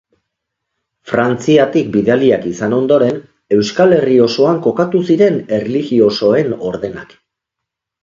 Frantziatik 1.11 1.91
bidaliak 1.97 2.47
izan 2.53 2.75
ondoan, 2.79 3.21
Euskal 3.59 3.95
Herri 4.01 4.19
osoan 4.27 4.61
kokatu 4.67 5.05
ziren 5.13 5.41
erlijiosoen 5.63 6.55
ordenak. 6.75 7.19